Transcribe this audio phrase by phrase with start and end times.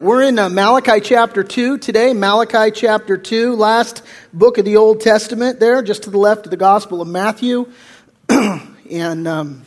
[0.00, 2.12] We're in uh, Malachi chapter 2 today.
[2.12, 6.52] Malachi chapter 2, last book of the Old Testament, there, just to the left of
[6.52, 7.68] the Gospel of Matthew.
[8.28, 9.66] and um,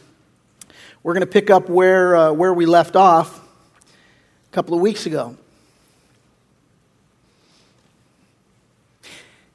[1.03, 3.41] we're going to pick up where, uh, where we left off
[3.89, 5.35] a couple of weeks ago.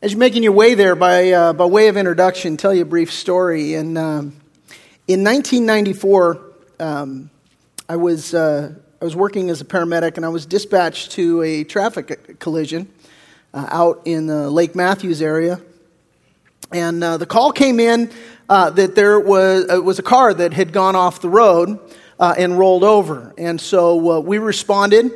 [0.03, 2.85] As you're making your way there, by, uh, by way of introduction, tell you a
[2.85, 3.73] brief story.
[3.73, 4.37] And, um,
[5.09, 6.41] in 1994,
[6.81, 7.31] um,
[7.89, 11.65] I was uh, I was working as a paramedic and I was dispatched to a
[11.65, 12.91] traffic collision
[13.53, 15.61] uh, out in the Lake Mathews area.
[16.73, 18.11] And uh, the call came in
[18.49, 21.79] uh, that there was, uh, was a car that had gone off the road
[22.19, 23.35] uh, and rolled over.
[23.37, 25.13] And so uh, we responded,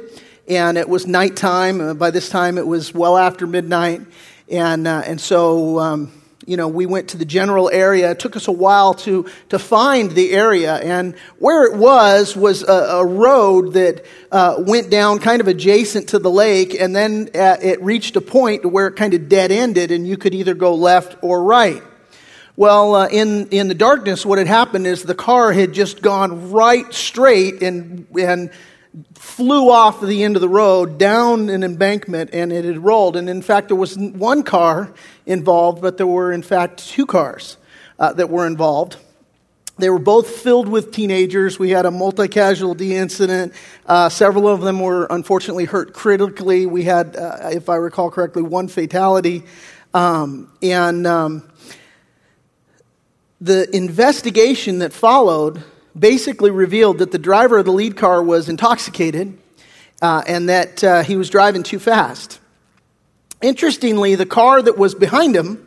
[0.46, 1.96] and it was nighttime.
[1.96, 4.02] by this time, it was well after midnight.
[4.50, 6.12] And, and so um,
[6.50, 8.10] you know, we went to the general area.
[8.10, 10.74] It took us a while to, to find the area.
[10.78, 16.08] And where it was, was a, a road that uh, went down kind of adjacent
[16.08, 16.74] to the lake.
[16.74, 20.16] And then uh, it reached a point where it kind of dead ended, and you
[20.16, 21.84] could either go left or right.
[22.56, 26.50] Well, uh, in, in the darkness, what had happened is the car had just gone
[26.50, 28.50] right straight and, and
[29.14, 33.16] flew off the end of the road down an embankment and it had rolled.
[33.16, 34.92] And in fact, there was one car
[35.26, 37.56] involved, but there were in fact two cars
[37.98, 38.96] uh, that were involved.
[39.78, 41.58] They were both filled with teenagers.
[41.58, 43.54] We had a multi casualty incident.
[43.86, 46.66] Uh, several of them were unfortunately hurt critically.
[46.66, 49.44] We had, uh, if I recall correctly, one fatality.
[49.94, 51.50] Um, and um,
[53.40, 55.64] the investigation that followed
[55.98, 59.36] basically revealed that the driver of the lead car was intoxicated
[60.02, 62.38] uh, and that uh, he was driving too fast.
[63.42, 65.66] Interestingly, the car that was behind him,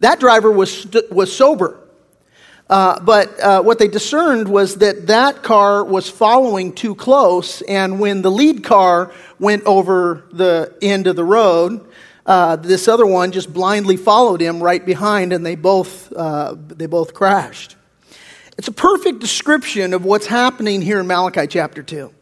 [0.00, 1.78] that driver was, was sober.
[2.68, 8.00] Uh, but uh, what they discerned was that that car was following too close, and
[8.00, 11.86] when the lead car went over the end of the road,
[12.24, 16.86] uh, this other one just blindly followed him right behind, and they both, uh, they
[16.86, 17.76] both crashed.
[18.58, 22.12] It's a perfect description of what's happening here in Malachi chapter 2.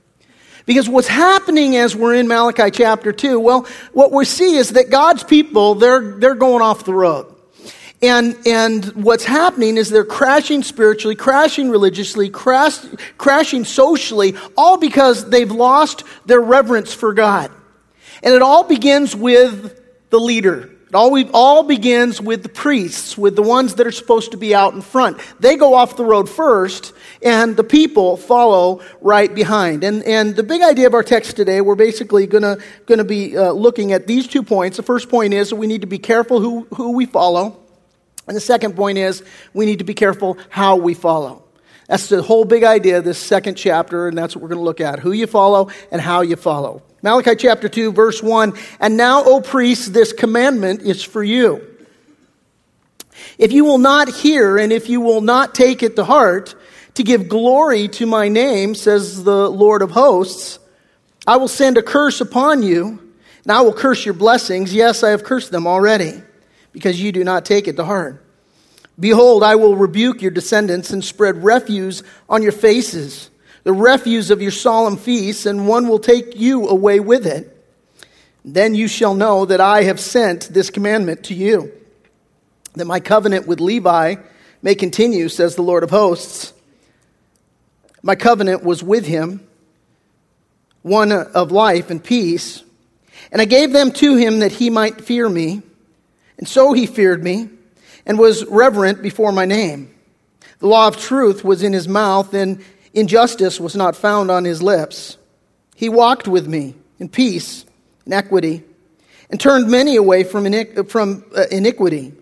[0.66, 4.90] Because what's happening as we're in Malachi chapter 2, well, what we see is that
[4.90, 7.34] God's people, they're, they're going off the road.
[8.02, 12.78] And, and what's happening is they're crashing spiritually, crashing religiously, crash,
[13.18, 17.50] crashing socially, all because they've lost their reverence for God.
[18.22, 19.78] And it all begins with
[20.10, 24.32] the leader, it all, all begins with the priests, with the ones that are supposed
[24.32, 25.20] to be out in front.
[25.38, 26.92] They go off the road first,
[27.22, 29.84] and the people follow right behind.
[29.84, 32.58] And, and the big idea of our text today, we're basically going
[32.88, 34.78] to be uh, looking at these two points.
[34.78, 37.60] The first point is that we need to be careful who, who we follow.
[38.26, 39.22] And the second point is
[39.54, 41.44] we need to be careful how we follow.
[41.86, 44.64] That's the whole big idea of this second chapter, and that's what we're going to
[44.64, 46.82] look at who you follow and how you follow.
[47.02, 51.66] Malachi chapter 2, verse 1 And now, O priests, this commandment is for you.
[53.38, 56.54] If you will not hear and if you will not take it to heart,
[56.94, 60.58] to give glory to my name, says the Lord of hosts,
[61.26, 63.12] I will send a curse upon you,
[63.44, 64.74] and I will curse your blessings.
[64.74, 66.22] Yes, I have cursed them already,
[66.72, 68.24] because you do not take it to heart.
[68.98, 73.29] Behold, I will rebuke your descendants and spread refuse on your faces
[73.64, 77.56] the refuse of your solemn feasts, and one will take you away with it.
[78.44, 81.72] Then you shall know that I have sent this commandment to you,
[82.74, 84.16] that my covenant with Levi
[84.62, 86.52] may continue, says the Lord of hosts.
[88.02, 89.46] My covenant was with him,
[90.82, 92.62] one of life and peace,
[93.30, 95.62] and I gave them to him that he might fear me.
[96.38, 97.50] And so he feared me
[98.06, 99.94] and was reverent before my name.
[100.58, 104.62] The law of truth was in his mouth, and Injustice was not found on his
[104.62, 105.16] lips.
[105.76, 107.64] He walked with me in peace
[108.04, 108.64] and equity
[109.30, 112.12] and turned many away from, uh, iniquity.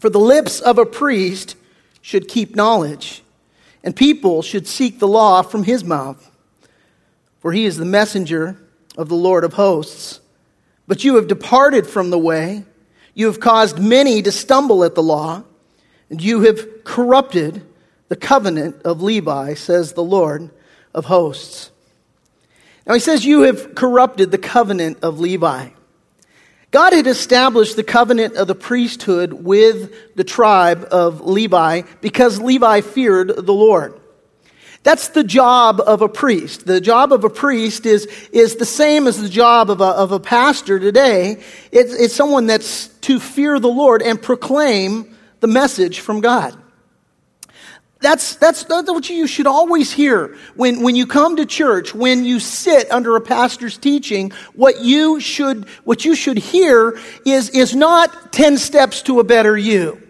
[0.00, 1.56] For the lips of a priest
[2.00, 3.22] should keep knowledge,
[3.84, 6.30] and people should seek the law from his mouth.
[7.40, 8.56] For he is the messenger
[8.96, 10.20] of the Lord of hosts.
[10.86, 12.64] But you have departed from the way.
[13.14, 15.42] You have caused many to stumble at the law,
[16.08, 17.62] and you have corrupted
[18.08, 20.50] the covenant of Levi, says the Lord
[20.94, 21.70] of hosts.
[22.86, 25.68] Now he says, You have corrupted the covenant of Levi.
[26.70, 32.82] God had established the covenant of the priesthood with the tribe of Levi because Levi
[32.82, 33.98] feared the Lord.
[34.82, 36.66] That's the job of a priest.
[36.66, 40.12] The job of a priest is, is the same as the job of a, of
[40.12, 41.42] a pastor today.
[41.72, 46.56] It's, it's someone that's to fear the Lord and proclaim the message from God.
[48.00, 52.24] That's, that's, that's what you should always hear when, when you come to church, when
[52.24, 54.30] you sit under a pastor's teaching.
[54.54, 59.56] What you should, what you should hear is, is not 10 steps to a better
[59.56, 60.07] you.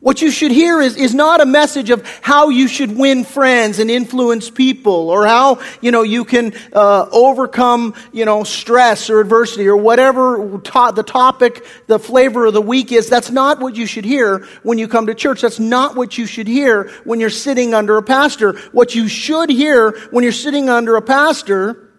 [0.00, 3.78] What you should hear is, is not a message of how you should win friends
[3.78, 9.20] and influence people or how, you know, you can uh, overcome, you know, stress or
[9.20, 13.10] adversity or whatever to- the topic, the flavor of the week is.
[13.10, 15.42] That's not what you should hear when you come to church.
[15.42, 18.54] That's not what you should hear when you're sitting under a pastor.
[18.72, 21.90] What you should hear when you're sitting under a pastor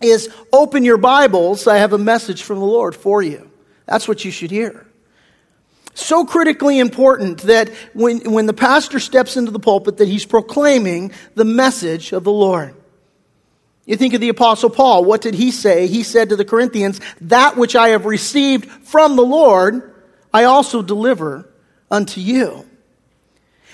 [0.00, 1.68] is open your Bibles.
[1.68, 3.48] I have a message from the Lord for you.
[3.86, 4.87] That's what you should hear
[5.98, 11.12] so critically important that when, when the pastor steps into the pulpit that he's proclaiming
[11.34, 12.74] the message of the Lord.
[13.84, 15.04] You think of the apostle Paul.
[15.04, 15.86] What did he say?
[15.86, 19.94] He said to the Corinthians, that which I have received from the Lord,
[20.32, 21.48] I also deliver
[21.90, 22.66] unto you.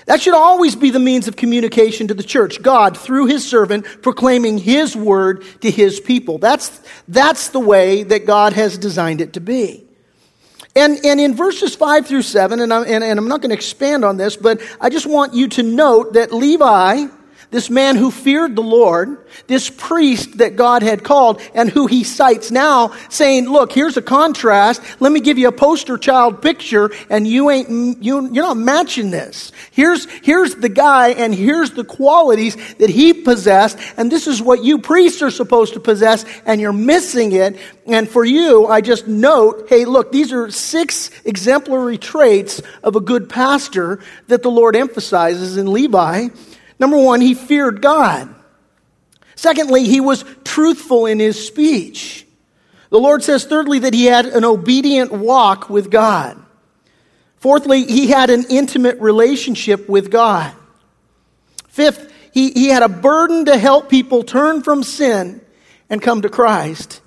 [0.06, 2.62] That should always be the means of communication to the church.
[2.62, 6.38] God, through his servant, proclaiming his word to his people.
[6.38, 9.83] That's, that's the way that God has designed it to be.
[10.76, 13.56] And, and in verses 5 through 7, and I'm, and, and I'm not going to
[13.56, 17.06] expand on this, but I just want you to note that Levi,
[17.54, 19.16] this man who feared the Lord,
[19.46, 24.02] this priest that God had called, and who he cites now, saying, Look, here's a
[24.02, 24.82] contrast.
[24.98, 29.12] Let me give you a poster child picture, and you ain't, you, you're not matching
[29.12, 29.52] this.
[29.70, 34.64] Here's, here's the guy, and here's the qualities that he possessed, and this is what
[34.64, 37.56] you priests are supposed to possess, and you're missing it.
[37.86, 43.00] And for you, I just note, hey, look, these are six exemplary traits of a
[43.00, 46.30] good pastor that the Lord emphasizes in Levi.
[46.78, 48.34] Number one, he feared God.
[49.36, 52.26] Secondly, he was truthful in his speech.
[52.90, 56.40] The Lord says, thirdly, that he had an obedient walk with God.
[57.38, 60.54] Fourthly, he had an intimate relationship with God.
[61.68, 65.40] Fifth, he, he had a burden to help people turn from sin
[65.90, 67.00] and come to Christ.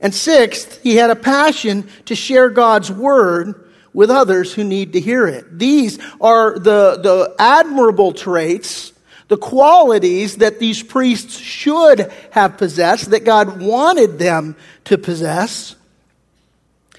[0.00, 5.00] And sixth, he had a passion to share God's word with others who need to
[5.00, 5.58] hear it.
[5.58, 8.92] These are the, the admirable traits
[9.28, 15.74] the qualities that these priests should have possessed, that God wanted them to possess.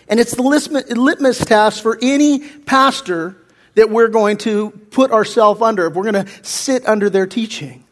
[0.10, 3.36] And it's the litmus test for any pastor
[3.76, 7.84] that we're going to put ourselves under, if we're going to sit under their teaching.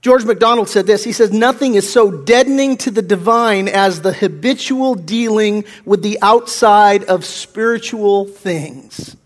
[0.00, 1.02] George MacDonald said this.
[1.02, 6.18] He says, Nothing is so deadening to the divine as the habitual dealing with the
[6.22, 9.16] outside of spiritual things.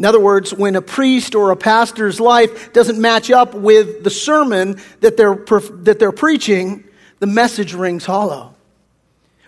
[0.00, 4.08] In other words, when a priest or a pastor's life doesn't match up with the
[4.08, 6.84] sermon that they're, that they're preaching,
[7.18, 8.54] the message rings hollow.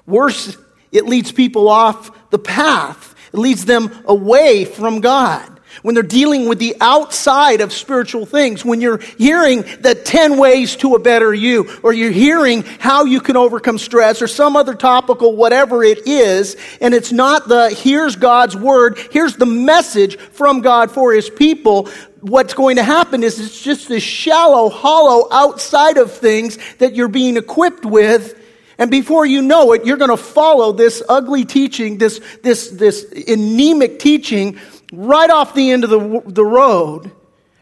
[0.05, 0.59] Worse,
[0.93, 3.15] it leads people off the path.
[3.33, 5.52] It leads them away from God
[5.83, 10.77] when they're dealing with the outside of spiritual things, when you're hearing the 10 ways
[10.77, 14.75] to a better you, or you're hearing how you can overcome stress, or some other
[14.75, 20.61] topical, whatever it is, and it's not the here's God's word, here's the message from
[20.61, 21.89] God for his people,
[22.23, 27.09] what's going to happen is it's just this shallow, hollow outside of things that you're
[27.09, 28.39] being equipped with.
[28.79, 33.05] And before you know it, you're going to follow this ugly teaching, this, this, this
[33.29, 34.59] anemic teaching
[34.93, 37.11] right off the end of the, the road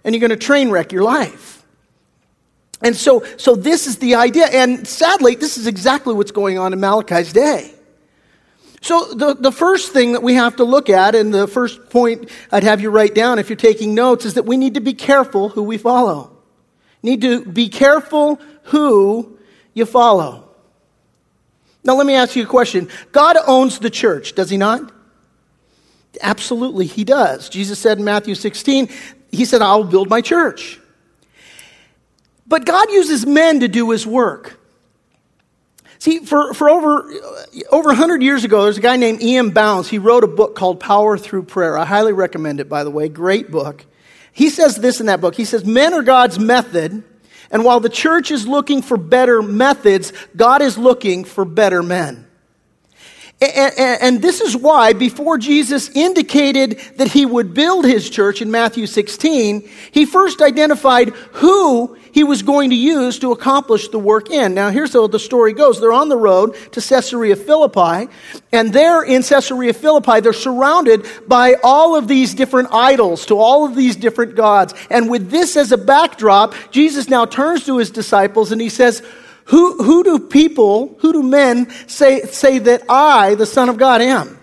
[0.05, 1.65] and you're going to train wreck your life.
[2.83, 4.47] And so, so this is the idea.
[4.47, 7.75] And sadly, this is exactly what's going on in Malachi's day.
[8.81, 12.31] So the, the first thing that we have to look at, and the first point
[12.51, 14.95] I'd have you write down if you're taking notes, is that we need to be
[14.95, 16.37] careful who we follow.
[17.03, 19.39] Need to be careful who
[19.75, 20.49] you follow.
[21.85, 22.89] Now let me ask you a question.
[23.13, 24.91] God owns the church, does he not?
[26.21, 27.49] Absolutely, he does.
[27.49, 28.89] Jesus said in Matthew 16,
[29.31, 30.79] he said, I'll build my church.
[32.47, 34.59] But God uses men to do his work.
[36.01, 37.13] See, for, for over,
[37.71, 39.51] over 100 years ago, there's a guy named E.M.
[39.51, 39.89] Bounds.
[39.89, 41.77] He wrote a book called Power Through Prayer.
[41.77, 43.09] I highly recommend it, by the way.
[43.09, 43.85] Great book.
[44.33, 45.35] He says this in that book.
[45.35, 47.05] He says, Men are God's method,
[47.51, 52.27] and while the church is looking for better methods, God is looking for better men.
[53.43, 58.87] And, this is why, before Jesus indicated that he would build his church in Matthew
[58.87, 64.53] 16, he first identified who he was going to use to accomplish the work in.
[64.53, 65.81] Now, here's how the story goes.
[65.81, 68.13] They're on the road to Caesarea Philippi,
[68.53, 73.65] and there in Caesarea Philippi, they're surrounded by all of these different idols, to all
[73.65, 74.75] of these different gods.
[74.91, 79.03] And with this as a backdrop, Jesus now turns to his disciples and he says,
[79.51, 84.01] who, who do people, who do men say, say that I, the Son of God,
[84.01, 84.39] am?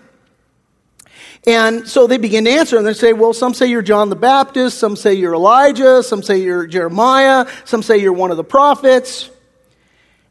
[1.46, 4.16] And so they begin to answer, and they say, Well, some say you're John the
[4.16, 8.44] Baptist, some say you're Elijah, some say you're Jeremiah, some say you're one of the
[8.44, 9.30] prophets.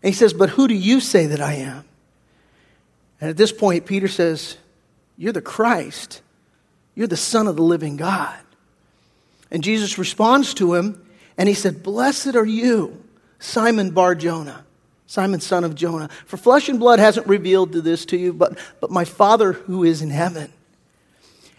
[0.03, 1.84] And he says, But who do you say that I am?
[3.19, 4.57] And at this point, Peter says,
[5.17, 6.22] You're the Christ.
[6.93, 8.38] You're the Son of the living God.
[9.50, 11.03] And Jesus responds to him,
[11.36, 13.03] and he said, Blessed are you,
[13.39, 14.65] Simon Bar Jonah,
[15.07, 16.09] Simon, son of Jonah.
[16.25, 20.01] For flesh and blood hasn't revealed this to you, but, but my Father who is
[20.01, 20.51] in heaven.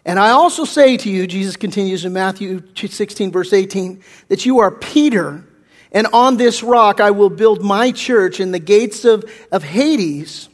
[0.05, 4.59] And I also say to you, Jesus continues in Matthew 16, verse 18, that you
[4.61, 5.45] are Peter,
[5.93, 10.49] and on this rock I will build my church, and the gates of, of Hades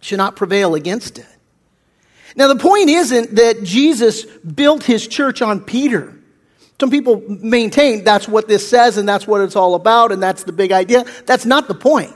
[0.00, 1.26] should not prevail against it.
[2.34, 6.15] Now, the point isn't that Jesus built his church on Peter.
[6.78, 10.44] Some people maintain that's what this says and that's what it's all about and that's
[10.44, 11.04] the big idea.
[11.24, 12.14] That's not the point.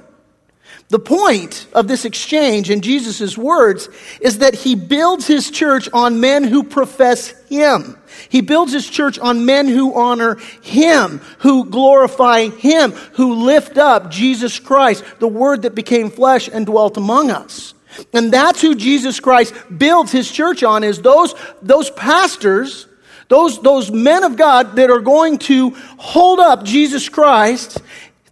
[0.90, 3.88] The point of this exchange in Jesus' words
[4.21, 7.97] is that he builds his church on men who profess him.
[8.29, 14.11] He builds his church on men who honor him, who glorify him, who lift up
[14.11, 17.73] Jesus Christ, the word that became flesh and dwelt among us.
[18.12, 22.87] And that's who Jesus Christ builds his church on is those, those pastors,
[23.31, 27.81] those, those men of God that are going to hold up Jesus Christ,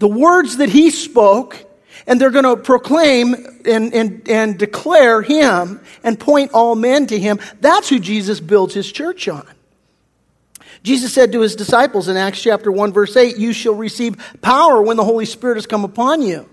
[0.01, 1.65] the words that he spoke,
[2.09, 7.19] and they're going to proclaim and, and, and declare him and point all men to
[7.19, 7.39] him.
[7.61, 9.47] That's who Jesus builds his church on.
[10.83, 14.83] Jesus said to his disciples in Acts chapter 1 verse 8, you shall receive power
[14.83, 16.49] when the Holy Spirit has come upon you.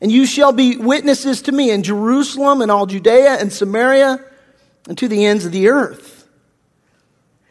[0.00, 4.24] And you shall be witnesses to me in Jerusalem and all Judea and Samaria
[4.88, 6.21] and to the ends of the earth.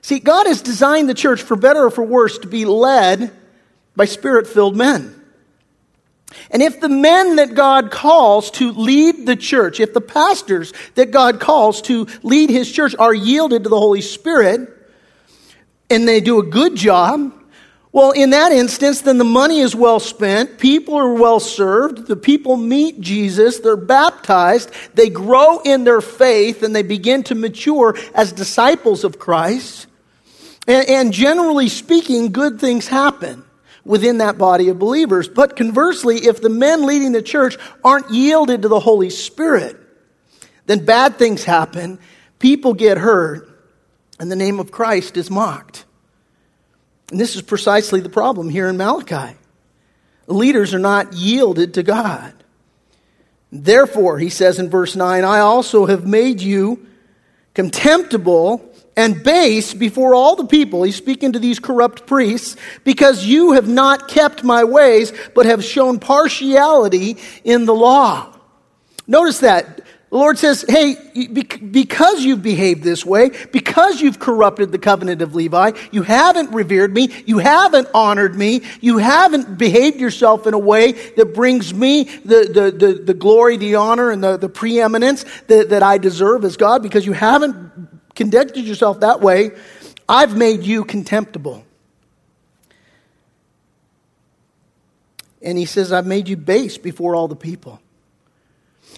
[0.01, 3.31] See, God has designed the church, for better or for worse, to be led
[3.96, 5.15] by spirit filled men.
[6.50, 11.12] And if the men that God calls to lead the church, if the pastors that
[11.12, 14.70] God calls to lead his church are yielded to the Holy Spirit,
[15.89, 17.34] and they do a good job,
[17.93, 20.58] well, in that instance, then the money is well spent.
[20.58, 22.08] People are well served.
[22.08, 23.60] The people meet Jesus.
[23.60, 24.72] They're baptized.
[24.93, 29.88] They grow in their faith and they begin to mature as disciples of Christ.
[30.68, 33.44] And, and generally speaking, good things happen
[33.84, 35.27] within that body of believers.
[35.27, 39.77] But conversely, if the men leading the church aren't yielded to the Holy Spirit,
[40.68, 42.00] then bad things happen.
[42.39, 43.48] People get hurt
[44.20, 45.86] and the name of Christ is mocked.
[47.10, 49.36] And this is precisely the problem here in Malachi.
[50.27, 52.34] Leaders are not yielded to God.
[53.51, 56.86] Therefore, he says in verse 9, I also have made you
[57.53, 58.71] contemptible
[59.01, 60.84] and base before all the people.
[60.84, 65.63] He's speaking to these corrupt priests because you have not kept my ways, but have
[65.63, 68.31] shown partiality in the law.
[69.08, 69.81] Notice that.
[70.12, 70.98] The Lord says, hey,
[71.72, 76.93] because you've behaved this way, because you've corrupted the covenant of Levi, you haven't revered
[76.93, 82.03] me, you haven't honored me, you haven't behaved yourself in a way that brings me
[82.03, 86.43] the, the, the, the glory, the honor, and the, the preeminence that, that I deserve
[86.43, 87.81] as God, because you haven't
[88.15, 89.51] conducted yourself that way,
[90.08, 91.65] I've made you contemptible.
[95.41, 97.80] And he says, I've made you base before all the people.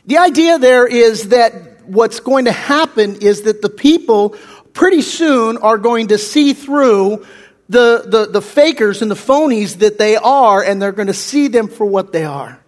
[0.06, 4.36] The idea there is that what's going to happen is that the people
[4.74, 7.26] pretty soon are going to see through
[7.70, 11.48] the, the, the fakers and the phonies that they are, and they're going to see
[11.48, 12.60] them for what they are.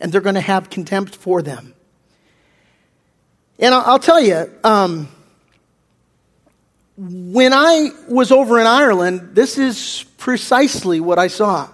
[0.00, 1.74] And they're going to have contempt for them.
[3.58, 5.08] And I'll, I'll tell you, um,
[6.98, 11.68] when I was over in Ireland, this is precisely what I saw.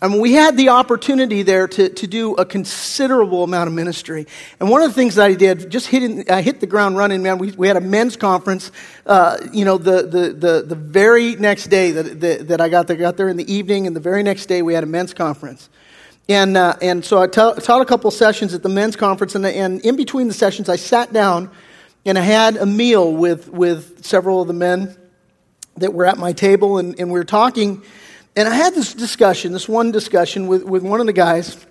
[0.00, 4.26] I mean, we had the opportunity there to, to do a considerable amount of ministry.
[4.60, 7.22] And one of the things that I did, just hitting, I hit the ground running,
[7.22, 7.36] man.
[7.36, 8.70] We, we had a men's conference,
[9.04, 12.86] uh, you know, the, the, the, the very next day that, that, that I got
[12.86, 15.12] there, got there in the evening, and the very next day we had a men's
[15.12, 15.68] conference.
[16.30, 19.44] And, uh, and so I taught, taught a couple sessions at the men's conference, and,
[19.44, 21.50] and in between the sessions, I sat down
[22.08, 24.96] and I had a meal with, with several of the men
[25.76, 27.82] that were at my table, and, and we were talking.
[28.34, 31.66] And I had this discussion, this one discussion with, with one of the guys,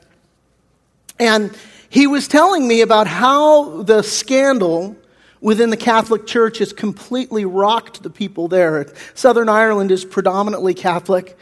[1.19, 1.57] and
[1.89, 4.95] he was telling me about how the scandal
[5.41, 8.93] within the Catholic Church has completely rocked the people there.
[9.15, 11.35] Southern Ireland is predominantly Catholic.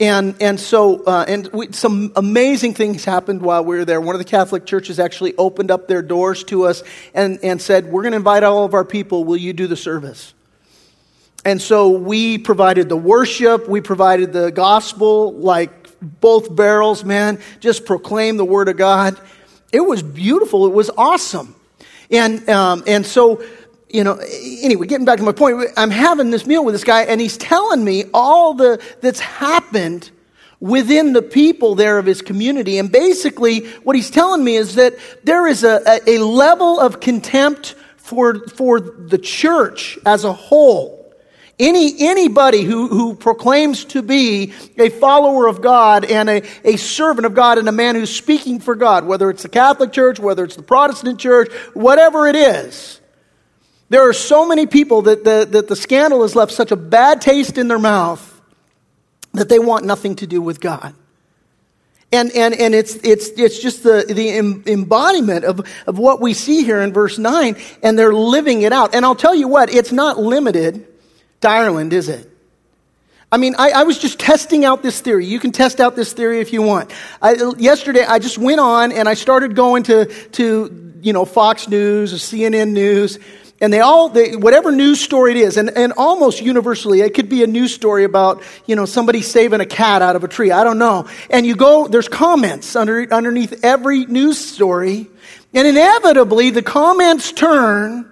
[0.00, 4.00] And, and so, uh, and we, some amazing things happened while we were there.
[4.00, 7.92] One of the Catholic churches actually opened up their doors to us and, and said,
[7.92, 9.24] We're going to invite all of our people.
[9.24, 10.32] Will you do the service?
[11.44, 17.84] And so we provided the worship, we provided the gospel, like both barrels, man, just
[17.84, 19.20] proclaim the word of God.
[19.70, 21.54] It was beautiful, it was awesome.
[22.10, 23.42] And, um, and so
[23.92, 24.14] you know,
[24.62, 27.36] anyway, getting back to my point, I'm having this meal with this guy, and he's
[27.36, 30.10] telling me all the that's happened
[30.60, 32.78] within the people there of his community.
[32.78, 34.94] And basically, what he's telling me is that
[35.24, 40.98] there is a, a, level of contempt for, for the church as a whole.
[41.58, 47.26] Any, anybody who, who proclaims to be a follower of God and a, a servant
[47.26, 50.44] of God and a man who's speaking for God, whether it's the Catholic Church, whether
[50.44, 52.99] it's the Protestant Church, whatever it is,
[53.90, 57.20] there are so many people that the, that the scandal has left such a bad
[57.20, 58.40] taste in their mouth
[59.32, 60.94] that they want nothing to do with God.
[62.12, 64.36] And, and, and it's, it's, it's just the, the
[64.72, 68.94] embodiment of, of what we see here in verse 9, and they're living it out.
[68.94, 70.86] And I'll tell you what, it's not limited
[71.42, 72.28] to Ireland, is it?
[73.32, 75.24] I mean, I, I was just testing out this theory.
[75.24, 76.92] You can test out this theory if you want.
[77.22, 81.68] I, yesterday, I just went on and I started going to, to you know, Fox
[81.68, 83.20] News or CNN News,
[83.60, 87.28] and they all, they, whatever news story it is, and, and almost universally, it could
[87.28, 90.50] be a news story about, you know, somebody saving a cat out of a tree.
[90.50, 91.06] I don't know.
[91.28, 95.08] And you go, there's comments under, underneath every news story,
[95.52, 98.10] and inevitably the comments turn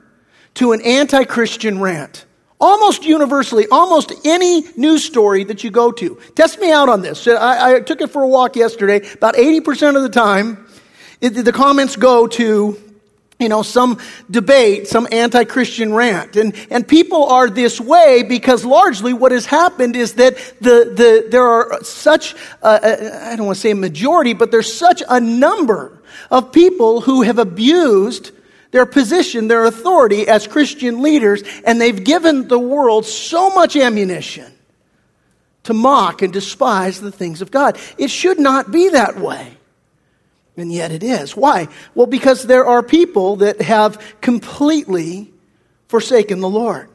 [0.54, 2.26] to an anti Christian rant.
[2.60, 6.20] Almost universally, almost any news story that you go to.
[6.34, 7.26] Test me out on this.
[7.28, 8.96] I, I took it for a walk yesterday.
[9.12, 10.66] About 80% of the time,
[11.20, 12.87] it, the comments go to
[13.38, 16.34] you know, some debate, some anti-Christian rant.
[16.34, 21.28] And, and people are this way because largely what has happened is that the, the,
[21.30, 25.20] there are such, uh, I don't want to say a majority, but there's such a
[25.20, 28.32] number of people who have abused
[28.72, 34.52] their position, their authority as Christian leaders, and they've given the world so much ammunition
[35.62, 37.78] to mock and despise the things of God.
[37.98, 39.57] It should not be that way.
[40.58, 41.36] And yet it is.
[41.36, 41.68] Why?
[41.94, 45.32] Well, because there are people that have completely
[45.86, 46.90] forsaken the Lord.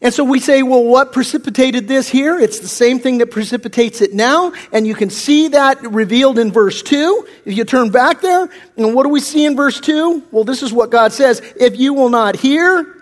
[0.00, 2.38] And so we say, well, what precipitated this here?
[2.38, 4.54] It's the same thing that precipitates it now.
[4.72, 7.28] And you can see that revealed in verse 2.
[7.44, 10.28] If you turn back there, and what do we see in verse 2?
[10.30, 11.42] Well, this is what God says.
[11.60, 12.96] If you will not hear,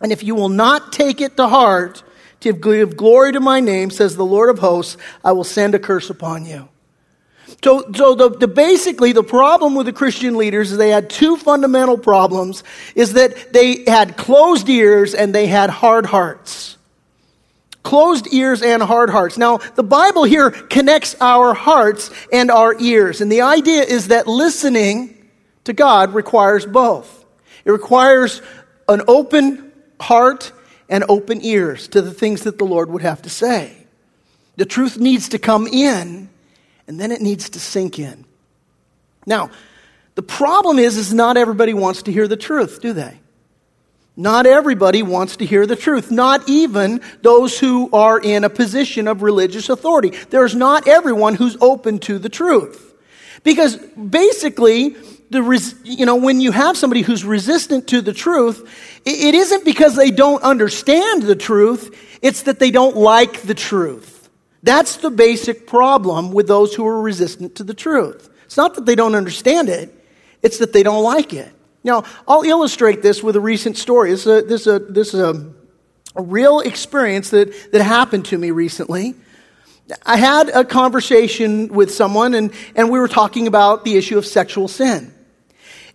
[0.00, 2.02] and if you will not take it to heart,
[2.40, 5.78] to give glory to my name, says the Lord of hosts, I will send a
[5.78, 6.70] curse upon you.
[7.62, 11.36] So, so the, the, basically the problem with the Christian leaders is they had two
[11.36, 16.78] fundamental problems, is that they had closed ears and they had hard hearts.
[17.82, 19.38] Closed ears and hard hearts.
[19.38, 23.20] Now, the Bible here connects our hearts and our ears.
[23.20, 25.28] And the idea is that listening
[25.64, 27.24] to God requires both.
[27.64, 28.42] It requires
[28.88, 30.52] an open heart
[30.88, 33.76] and open ears to the things that the Lord would have to say.
[34.56, 36.28] The truth needs to come in
[36.90, 38.24] and then it needs to sink in.
[39.24, 39.50] Now,
[40.16, 43.20] the problem is, is not everybody wants to hear the truth, do they?
[44.16, 49.06] Not everybody wants to hear the truth, not even those who are in a position
[49.06, 50.10] of religious authority.
[50.30, 52.92] There's not everyone who's open to the truth.
[53.44, 54.96] Because basically,
[55.30, 58.68] the res- you know, when you have somebody who's resistant to the truth,
[59.06, 64.19] it isn't because they don't understand the truth, it's that they don't like the truth.
[64.62, 68.28] That's the basic problem with those who are resistant to the truth.
[68.44, 69.94] It's not that they don't understand it,
[70.42, 71.52] it's that they don't like it.
[71.82, 74.10] Now, I'll illustrate this with a recent story.
[74.10, 75.52] This is a, this is a, this is a,
[76.14, 79.14] a real experience that, that happened to me recently.
[80.04, 84.26] I had a conversation with someone, and, and we were talking about the issue of
[84.26, 85.12] sexual sin.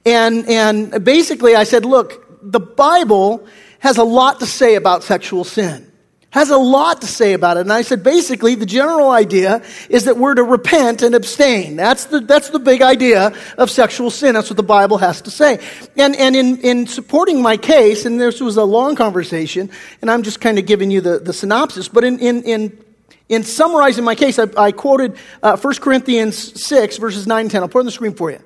[0.05, 3.45] And, and basically, I said, look, the Bible
[3.79, 5.91] has a lot to say about sexual sin
[6.35, 7.61] has a lot to say about it.
[7.61, 11.77] And I said, basically, the general idea is that we're to repent and abstain.
[11.77, 14.33] That's the, that's the big idea of sexual sin.
[14.33, 15.65] That's what the Bible has to say.
[15.95, 19.71] And, and in, in supporting my case, and this was a long conversation,
[20.01, 22.85] and I'm just kind of giving you the, the synopsis, but in, in, in
[23.27, 27.63] in summarizing my case, I, I quoted uh, 1 Corinthians 6, verses 9 and 10.
[27.63, 28.39] I'll put it on the screen for you.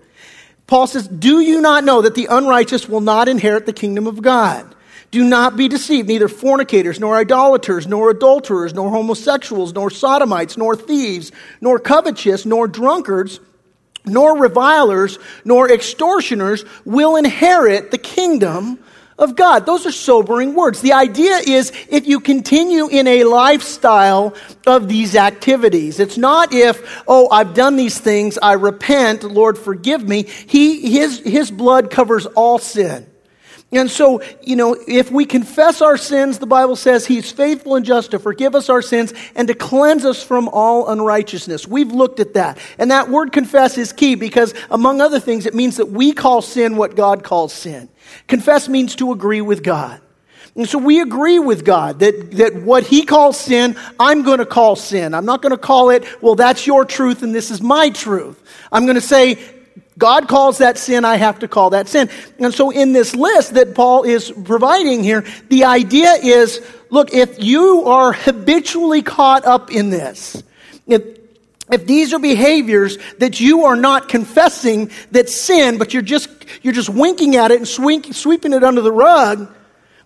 [0.67, 4.21] Paul says, Do you not know that the unrighteous will not inherit the kingdom of
[4.21, 4.73] God?
[5.11, 6.07] Do not be deceived.
[6.07, 12.67] Neither fornicators, nor idolaters, nor adulterers, nor homosexuals, nor sodomites, nor thieves, nor covetous, nor
[12.67, 13.39] drunkards,
[14.05, 18.79] nor revilers, nor extortioners will inherit the kingdom
[19.17, 19.65] of God.
[19.65, 20.81] Those are sobering words.
[20.81, 24.33] The idea is if you continue in a lifestyle
[24.65, 30.07] of these activities, it's not if, oh, I've done these things, I repent, Lord, forgive
[30.07, 30.23] me.
[30.23, 33.07] He, his, his blood covers all sin.
[33.71, 37.85] And so, you know, if we confess our sins, the Bible says He's faithful and
[37.85, 41.67] just to forgive us our sins and to cleanse us from all unrighteousness.
[41.67, 42.57] We've looked at that.
[42.79, 46.41] And that word confess is key because, among other things, it means that we call
[46.41, 47.89] sin what God calls sin.
[48.27, 50.01] Confess means to agree with God.
[50.55, 54.47] And so we agree with God that, that what He calls sin, I'm going to
[54.47, 55.13] call sin.
[55.13, 58.41] I'm not going to call it, well, that's your truth and this is my truth.
[58.71, 59.37] I'm going to say,
[59.99, 62.09] God calls that sin, I have to call that sin.
[62.39, 67.43] And so in this list that Paul is providing here, the idea is, look, if
[67.43, 70.41] you are habitually caught up in this,
[70.87, 71.03] if,
[71.69, 76.29] if these are behaviors that you are not confessing that sin, but you're just,
[76.61, 79.53] you're just winking at it and sweep, sweeping it under the rug,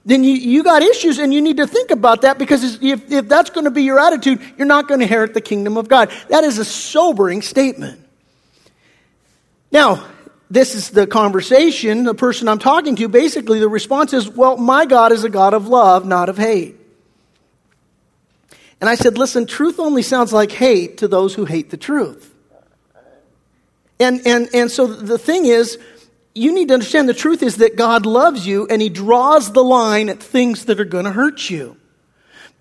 [0.06, 3.30] then you, you got issues and you need to think about that because if, if
[3.30, 6.12] that's going to be your attitude, you're not going to inherit the kingdom of God.
[6.30, 8.03] That is a sobering statement.
[9.74, 10.06] Now,
[10.52, 14.86] this is the conversation, the person I'm talking to, basically the response is, well, my
[14.86, 16.76] God is a God of love, not of hate.
[18.80, 22.32] And I said, listen, truth only sounds like hate to those who hate the truth.
[24.00, 25.80] And, and, and so the thing is,
[26.36, 29.64] you need to understand the truth is that God loves you and He draws the
[29.64, 31.78] line at things that are going to hurt you.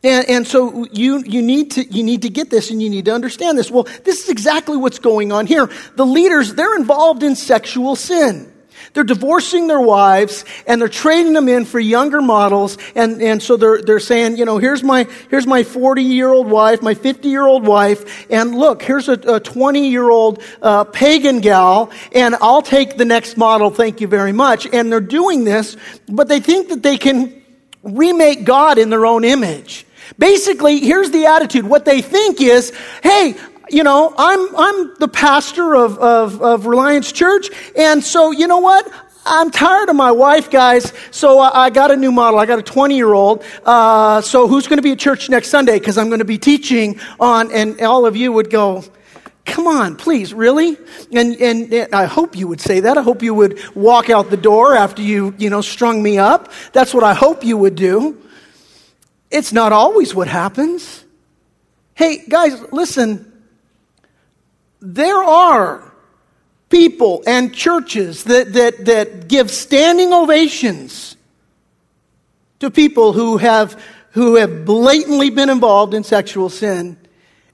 [0.05, 3.05] And, and, so you, you, need to, you need to get this and you need
[3.05, 3.71] to understand this.
[3.71, 5.71] Well, this is exactly what's going on here.
[5.95, 8.53] The leaders, they're involved in sexual sin.
[8.95, 12.79] They're divorcing their wives and they're trading them in for younger models.
[12.95, 16.49] And, and so they're, they're saying, you know, here's my, here's my 40 year old
[16.49, 18.27] wife, my 50 year old wife.
[18.31, 21.91] And look, here's a 20 year old uh, pagan gal.
[22.12, 23.71] And I'll take the next model.
[23.71, 24.67] Thank you very much.
[24.67, 25.77] And they're doing this,
[26.09, 27.41] but they think that they can
[27.83, 29.87] remake God in their own image.
[30.18, 31.66] Basically, here's the attitude.
[31.66, 32.72] What they think is,
[33.03, 33.35] hey,
[33.70, 38.59] you know, I'm, I'm the pastor of, of, of Reliance Church, and so, you know
[38.59, 38.90] what?
[39.25, 40.92] I'm tired of my wife, guys.
[41.12, 42.40] So I got a new model.
[42.40, 43.44] I got a 20 year old.
[43.64, 45.79] Uh, so who's going to be at church next Sunday?
[45.79, 48.85] Because I'm going to be teaching on, and all of you would go,
[49.44, 50.77] Come on, please, really?
[51.12, 52.96] And, and, and, I hope you would say that.
[52.96, 56.53] I hope you would walk out the door after you, you know, strung me up.
[56.72, 58.22] That's what I hope you would do.
[59.33, 61.05] It's not always what happens.
[61.95, 63.29] Hey, guys, listen.
[64.81, 65.92] There are
[66.68, 71.16] people and churches that, that, that give standing ovations
[72.61, 76.99] to people who have, who have blatantly been involved in sexual sin,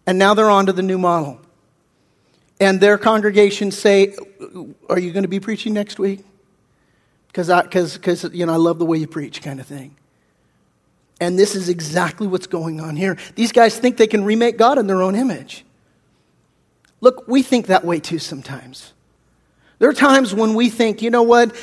[0.07, 1.41] and now they're on to the new model.
[2.61, 4.17] And their congregations say,
[4.89, 6.25] Are you going to be preaching next week?
[7.29, 7.49] Because,
[7.97, 9.95] because, you know, I love the way you preach, kind of thing.
[11.21, 13.17] And this is exactly what's going on here.
[13.35, 15.65] These guys think they can remake God in their own image.
[17.01, 18.93] Look, we think that way too sometimes.
[19.79, 21.55] There are times when we think, you know what?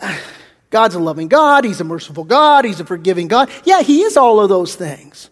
[0.70, 1.64] God's a loving God.
[1.64, 2.64] He's a merciful God.
[2.64, 3.50] He's a forgiving God.
[3.64, 5.30] Yeah, He is all of those things.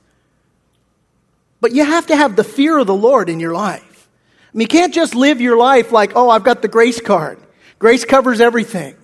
[1.60, 4.08] But you have to have the fear of the Lord in your life.
[4.52, 7.38] I mean, you can't just live your life like, oh, I've got the grace card.
[7.78, 8.94] Grace covers everything.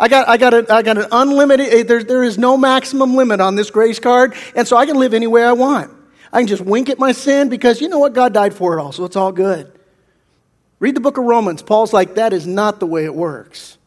[0.00, 3.16] I got, I got, a, I got an unlimited, eh, there, there is no maximum
[3.16, 5.90] limit on this grace card, and so I can live any way I want.
[6.32, 8.12] I can just wink at my sin because you know what?
[8.12, 9.72] God died for it all, so it's all good.
[10.78, 11.62] Read the book of Romans.
[11.62, 13.78] Paul's like, that is not the way it works.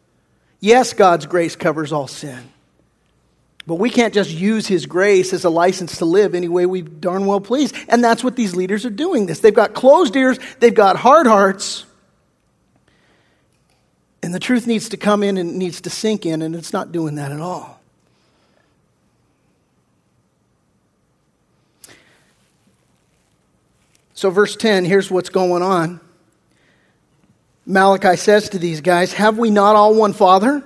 [0.59, 2.49] Yes, God's grace covers all sin.
[3.65, 6.81] But we can't just use his grace as a license to live any way we
[6.81, 7.73] darn well please.
[7.87, 9.39] And that's what these leaders are doing this.
[9.39, 11.85] They've got closed ears, they've got hard hearts.
[14.23, 16.91] And the truth needs to come in and needs to sink in, and it's not
[16.91, 17.81] doing that at all.
[24.13, 25.99] So, verse 10, here's what's going on.
[27.65, 30.63] Malachi says to these guys, Have we not all one Father?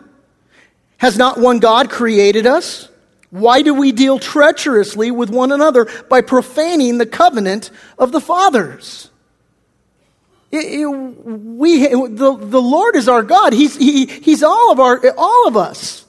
[0.97, 2.89] Has not one God created us?
[3.29, 9.09] Why do we deal treacherously with one another by profaning the covenant of the fathers?
[10.51, 13.53] It, it, we, the, the Lord is our God.
[13.53, 16.05] He's, he, he's all of our, all of us.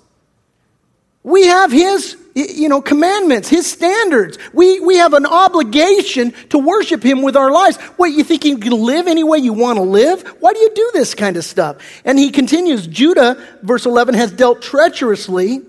[1.22, 4.38] We have His, you know, commandments, His standards.
[4.52, 7.78] We, we have an obligation to worship Him with our lives.
[7.96, 10.22] What, you think you can live any way you want to live?
[10.38, 11.78] Why do you do this kind of stuff?
[12.04, 15.62] And he continues, Judah, verse 11, has dealt treacherously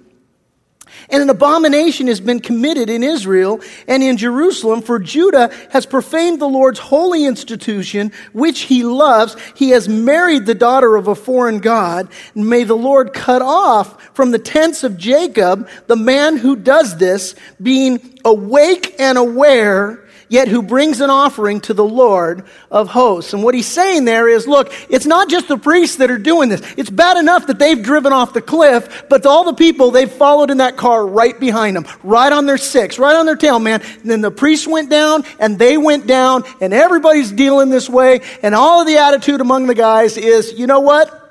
[1.10, 6.40] and an abomination has been committed in Israel and in Jerusalem, for Judah has profaned
[6.40, 9.36] the Lord's holy institution, which he loves.
[9.56, 12.10] He has married the daughter of a foreign God.
[12.36, 17.36] May the Lord cut off from the tents of Jacob the man who does this,
[17.62, 23.34] being awake and aware yet who brings an offering to the Lord of hosts.
[23.34, 26.50] And what he's saying there is, look, it's not just the priests that are doing
[26.50, 26.62] this.
[26.78, 30.50] It's bad enough that they've driven off the cliff, but all the people they've followed
[30.50, 33.82] in that car right behind them, right on their six, right on their tail, man.
[34.02, 38.22] And then the priests went down and they went down and everybody's dealing this way.
[38.44, 41.24] And all of the attitude among the guys is, you know what?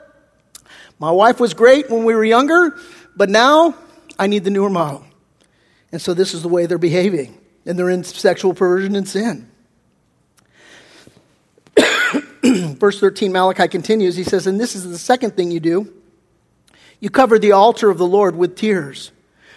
[0.99, 2.77] My wife was great when we were younger,
[3.15, 3.75] but now
[4.19, 5.05] I need the newer model.
[5.93, 7.39] And so this is the way they're behaving.
[7.66, 9.50] And they're in sexual perversion and sin.
[12.79, 14.16] Verse 13, Malachi continues.
[14.16, 15.92] He says, And this is the second thing you do
[16.98, 19.12] you cover the altar of the Lord with tears,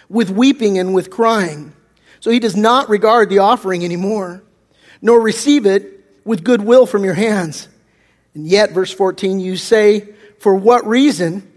[0.08, 1.72] with weeping and with crying.
[2.20, 4.42] So he does not regard the offering anymore,
[5.00, 7.68] nor receive it with goodwill from your hands.
[8.34, 11.49] And yet, verse 14, you say, For what reason?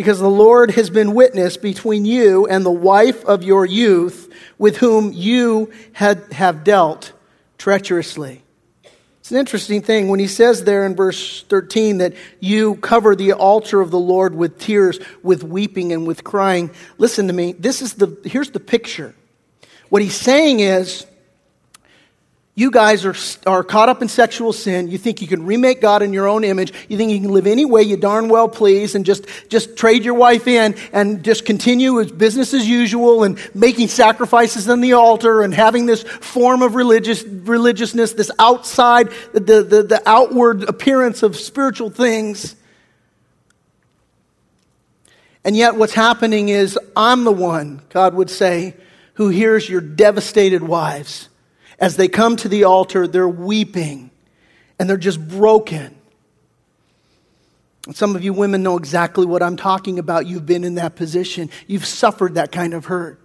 [0.00, 4.78] Because the Lord has been witness between you and the wife of your youth with
[4.78, 7.12] whom you had, have dealt
[7.58, 8.42] treacherously.
[9.18, 13.34] It's an interesting thing when he says there in verse 13 that you cover the
[13.34, 16.70] altar of the Lord with tears, with weeping, and with crying.
[16.96, 17.52] Listen to me.
[17.52, 19.14] This is the, here's the picture.
[19.90, 21.04] What he's saying is,
[22.56, 23.14] you guys are,
[23.46, 24.88] are caught up in sexual sin.
[24.88, 26.74] You think you can remake God in your own image.
[26.88, 30.04] You think you can live any way you darn well please and just, just trade
[30.04, 34.94] your wife in and just continue as business as usual and making sacrifices on the
[34.94, 41.22] altar and having this form of religious, religiousness, this outside, the, the, the outward appearance
[41.22, 42.56] of spiritual things.
[45.44, 48.74] And yet, what's happening is, I'm the one, God would say,
[49.14, 51.29] who hears your devastated wives
[51.80, 54.10] as they come to the altar, they're weeping
[54.78, 55.96] and they're just broken.
[57.86, 60.26] And some of you women know exactly what I'm talking about.
[60.26, 63.18] You've been in that position, you've suffered that kind of hurt.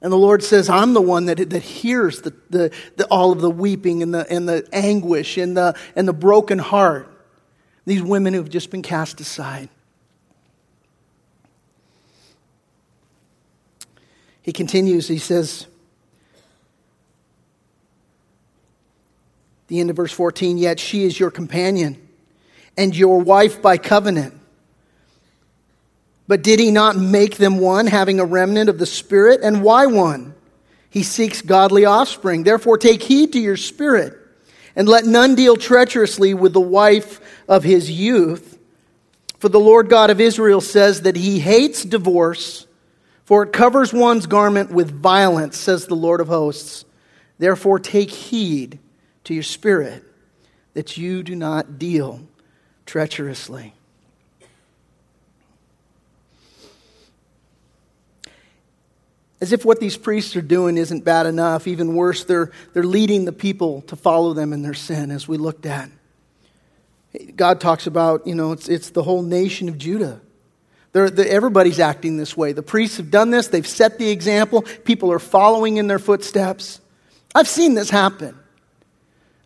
[0.00, 3.40] And the Lord says, I'm the one that, that hears the, the, the, all of
[3.40, 7.08] the weeping and the, and the anguish and the, and the broken heart.
[7.86, 9.68] These women who've just been cast aside.
[14.42, 15.68] He continues, he says,
[19.72, 21.96] the end of verse 14, yet she is your companion
[22.76, 24.38] and your wife by covenant.
[26.28, 29.40] But did he not make them one, having a remnant of the Spirit?
[29.42, 30.34] And why one?
[30.90, 32.42] He seeks godly offspring.
[32.42, 34.14] Therefore, take heed to your spirit,
[34.76, 38.58] and let none deal treacherously with the wife of his youth.
[39.38, 42.66] For the Lord God of Israel says that he hates divorce,
[43.24, 46.84] for it covers one's garment with violence, says the Lord of hosts.
[47.38, 48.78] Therefore, take heed
[49.24, 50.04] to your spirit
[50.74, 52.20] that you do not deal
[52.86, 53.74] treacherously.
[59.40, 63.24] As if what these priests are doing isn't bad enough, even worse, they're, they're leading
[63.24, 65.90] the people to follow them in their sin, as we looked at.
[67.34, 70.20] God talks about, you know, it's, it's the whole nation of Judah.
[70.92, 72.52] They're, they're, everybody's acting this way.
[72.52, 76.80] The priests have done this, they've set the example, people are following in their footsteps.
[77.34, 78.38] I've seen this happen.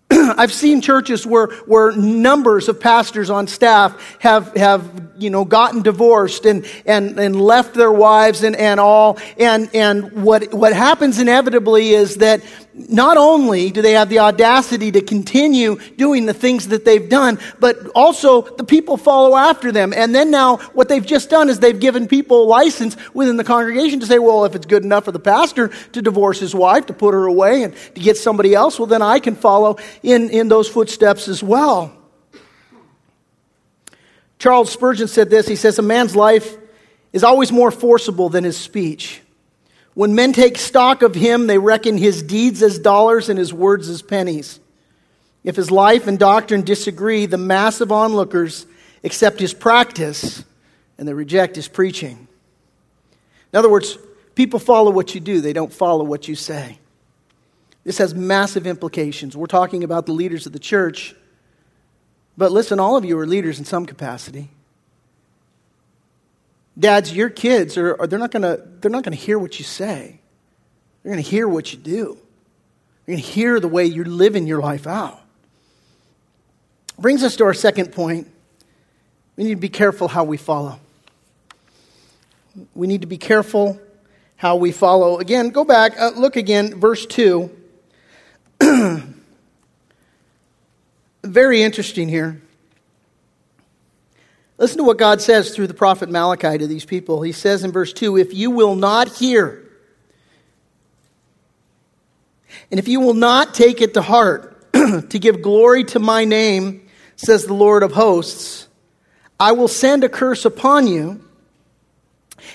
[0.11, 5.83] I've seen churches where, where numbers of pastors on staff have, have you know, gotten
[5.83, 9.19] divorced and, and, and left their wives and, and all.
[9.39, 12.43] And, and what, what happens inevitably is that
[12.77, 17.39] not only do they have the audacity to continue doing the things that they've done,
[17.59, 19.95] but also the people follow after them.
[19.95, 24.01] And then now what they've just done is they've given people license within the congregation
[24.01, 26.93] to say, well, if it's good enough for the pastor to divorce his wife, to
[26.93, 30.49] put her away and to get somebody else, well, then I can follow in, in
[30.49, 31.97] those footsteps as well.
[34.39, 35.49] Charles Spurgeon said this.
[35.49, 36.57] He says, a man's life
[37.13, 39.23] is always more forcible than his speech.
[39.97, 43.89] When men take stock of him, they reckon his deeds as dollars and his words
[43.89, 44.61] as pennies.
[45.43, 48.67] If his life and doctrine disagree, the mass of onlookers
[49.03, 50.45] accept his practice
[50.99, 52.29] and they reject his preaching.
[53.55, 53.97] In other words,
[54.35, 56.79] people follow what you do, they don't follow what you say.
[57.83, 59.35] This has massive implications.
[59.35, 61.15] We're talking about the leaders of the church,
[62.37, 64.51] but listen, all of you are leaders in some capacity.
[66.79, 70.21] Dads, your kids are, are they're not gonna they're not gonna hear what you say.
[71.03, 72.19] They're gonna hear what you do.
[73.05, 75.21] They're gonna hear the way you're living your life out.
[76.99, 78.31] Brings us to our second point.
[79.37, 80.79] We need to be careful how we follow.
[82.75, 83.79] We need to be careful
[84.37, 85.19] how we follow.
[85.19, 87.51] Again, go back, uh, look again, verse 2.
[91.25, 92.41] Very interesting here.
[94.59, 97.23] Listen to what God says through the prophet Malachi to these people.
[97.23, 99.67] He says in verse 2 If you will not hear,
[102.71, 106.89] And if you will not take it to heart to give glory to my name,
[107.17, 108.69] says the Lord of hosts,
[109.39, 111.23] I will send a curse upon you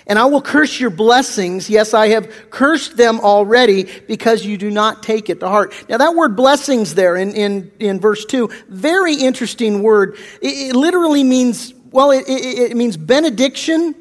[0.07, 1.69] and I will curse your blessings.
[1.69, 5.73] Yes, I have cursed them already because you do not take it to heart.
[5.89, 10.17] Now, that word blessings there in, in, in verse 2, very interesting word.
[10.41, 13.95] It, it literally means, well, it, it, it means benediction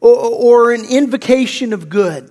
[0.00, 2.30] or, or an invocation of good.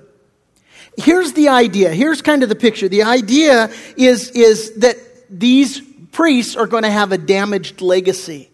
[0.98, 1.90] Here's the idea.
[1.94, 2.90] Here's kind of the picture.
[2.90, 4.98] The idea is, is that
[5.30, 8.50] these priests are going to have a damaged legacy.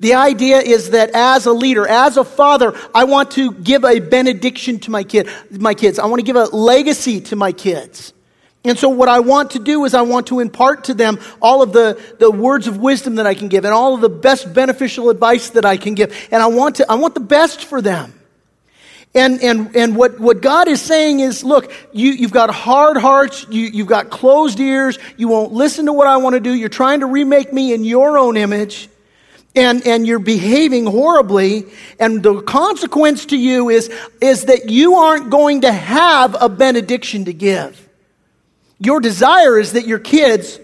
[0.00, 4.00] The idea is that as a leader, as a father, I want to give a
[4.00, 5.98] benediction to my kid, my kids.
[5.98, 8.12] I want to give a legacy to my kids.
[8.64, 11.62] And so what I want to do is I want to impart to them all
[11.62, 14.54] of the, the words of wisdom that I can give and all of the best
[14.54, 16.28] beneficial advice that I can give.
[16.30, 18.14] And I want to, I want the best for them.
[19.14, 23.46] And, and, and what, what God is saying is, look, you, you've got hard hearts,
[23.50, 26.70] you, you've got closed ears, you won't listen to what I want to do, you're
[26.70, 28.88] trying to remake me in your own image
[29.54, 31.66] and, and you're behaving horribly,
[31.98, 37.26] and the consequence to you is, is that you aren't going to have a benediction
[37.26, 37.88] to give.
[38.84, 40.58] Your desire is that your kids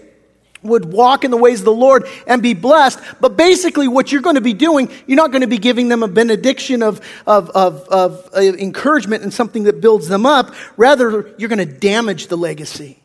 [0.61, 2.99] would walk in the ways of the Lord and be blessed.
[3.21, 6.03] But basically, what you're going to be doing, you're not going to be giving them
[6.03, 10.53] a benediction of, of, of, of uh, encouragement and something that builds them up.
[10.75, 12.99] Rather, you're going to damage the legacy.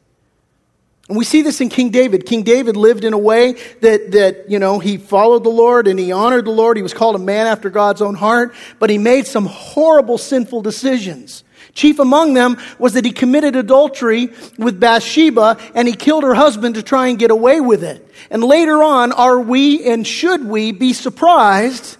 [1.09, 2.25] And we see this in King David.
[2.25, 5.99] King David lived in a way that, that, you know, he followed the Lord and
[5.99, 6.79] he honored the Lord.
[6.79, 10.63] He was called a man after God's own heart, but he made some horrible sinful
[10.63, 11.45] decisions.
[11.75, 16.77] Chief among them was that he committed adultery with Bathsheba and he killed her husband
[16.77, 18.09] to try and get away with it.
[18.31, 21.97] And later on, are we and should we be surprised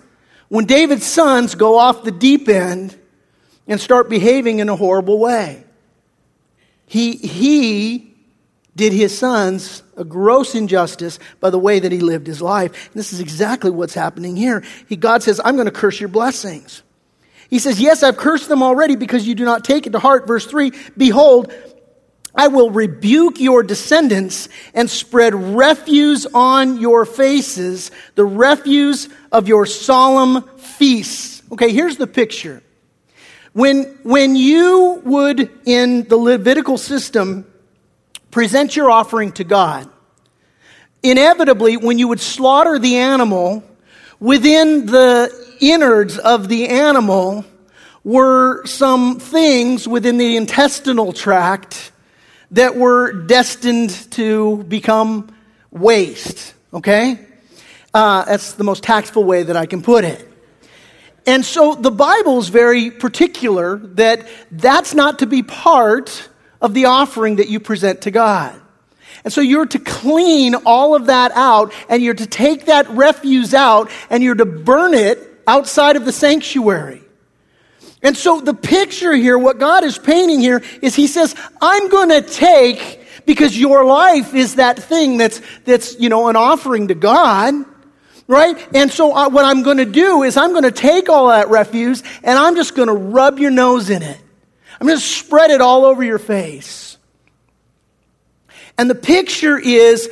[0.49, 2.97] when David's sons go off the deep end
[3.67, 5.65] and start behaving in a horrible way?
[6.87, 8.15] He, he
[8.77, 12.87] did his sons a gross injustice by the way that he lived his life.
[12.93, 14.63] And this is exactly what's happening here.
[14.89, 16.84] He, God says, I'm going to curse your blessings.
[17.55, 20.27] He says, Yes, I've cursed them already because you do not take it to heart.
[20.27, 21.55] Verse 3 Behold,
[22.35, 29.67] I will rebuke your descendants and spread refuse on your faces, the refuse of your
[29.67, 31.45] solemn feasts.
[31.53, 32.61] Okay, here's the picture.
[33.53, 37.47] When, when you would, in the Levitical system,
[38.33, 39.89] present your offering to God.
[41.05, 43.63] Inevitably, when you would slaughter the animal,
[44.19, 47.45] within the innards of the animal
[48.03, 51.93] were some things within the intestinal tract
[52.51, 55.35] that were destined to become
[55.71, 56.55] waste.
[56.73, 57.19] Okay?
[57.93, 60.31] Uh, that's the most tactful way that I can put it.
[61.27, 66.29] And so the Bible is very particular that that's not to be part
[66.61, 68.61] of the offering that you present to God.
[69.23, 73.55] And so you're to clean all of that out and you're to take that refuse
[73.55, 77.03] out and you're to burn it outside of the sanctuary.
[78.03, 82.11] And so the picture here, what God is painting here is He says, I'm going
[82.11, 86.95] to take, because your life is that thing that's, that's, you know, an offering to
[86.95, 87.55] God
[88.27, 88.57] right?
[88.75, 91.49] And so uh, what I'm going to do is I'm going to take all that
[91.49, 94.19] refuse and I'm just going to rub your nose in it.
[94.81, 96.97] I'm going to spread it all over your face.
[98.77, 100.09] And the picture is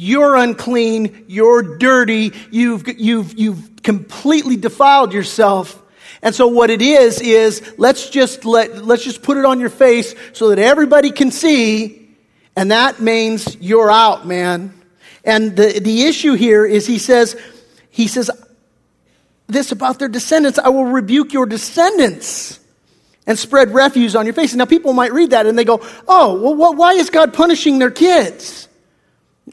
[0.00, 5.78] you're unclean, you're dirty, you've, you've, you've completely defiled yourself.
[6.22, 9.68] And so what it is, is let's just let, let's just put it on your
[9.68, 12.16] face so that everybody can see.
[12.56, 14.72] And that means you're out, man.
[15.22, 17.38] And the, the issue here is he says,
[17.90, 18.30] he says
[19.48, 20.58] this about their descendants.
[20.58, 22.58] I will rebuke your descendants
[23.26, 24.54] and spread refuse on your face.
[24.54, 27.90] Now, people might read that and they go, oh, well, why is God punishing their
[27.90, 28.66] kids?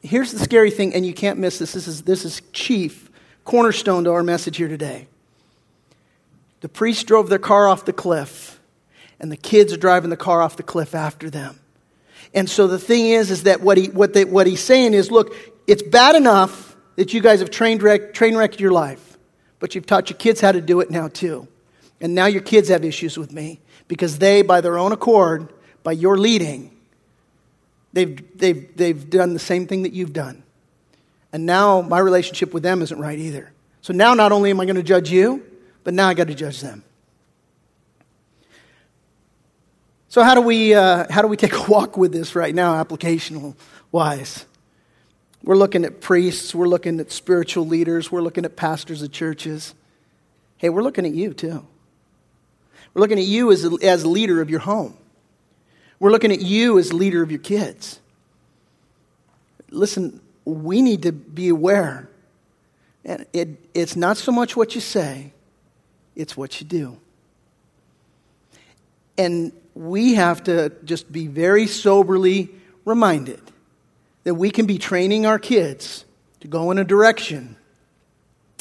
[0.04, 1.74] Here's the scary thing, and you can't miss this.
[1.74, 3.10] This is, this is chief,
[3.46, 5.08] cornerstone to our message here today.
[6.62, 8.60] The priests drove their car off the cliff,
[9.20, 11.60] and the kids are driving the car off the cliff after them.
[12.34, 15.12] And so the thing is, is that what, he, what, they, what he's saying is,
[15.12, 15.34] look,
[15.66, 19.18] it's bad enough that you guys have trained wreck, train wrecked your life,
[19.60, 21.48] but you've taught your kids how to do it now too.
[22.02, 25.52] And now your kids have issues with me because they, by their own accord,
[25.84, 26.77] by your leading,
[27.94, 30.44] they've, they've, they've done the same thing that you've done.
[31.34, 33.52] And now my relationship with them isn't right either.
[33.82, 35.46] So now not only am I going to judge you,
[35.84, 36.84] but now I got to judge them.
[40.10, 42.82] So how do we uh, how do we take a walk with this right now,
[42.84, 43.56] applicational
[43.92, 44.46] wise?
[45.44, 49.76] We're looking at priests, we're looking at spiritual leaders, we're looking at pastors of churches.
[50.58, 51.66] Hey, we're looking at you too.
[52.94, 54.98] We're looking at you as, as leader of your home.
[56.00, 58.00] We're looking at you as leader of your kids.
[59.70, 62.10] listen, we need to be aware.
[63.04, 65.34] And it, it's not so much what you say,
[66.16, 66.98] it's what you do.
[69.18, 72.50] And we have to just be very soberly
[72.86, 73.42] reminded
[74.24, 76.06] that we can be training our kids
[76.42, 77.56] to go in a direction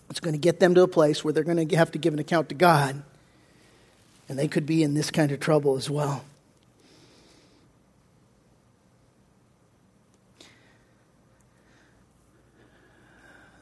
[0.09, 2.13] that's going to get them to a place where they're going to have to give
[2.13, 3.03] an account to God.
[4.29, 6.25] And they could be in this kind of trouble as well.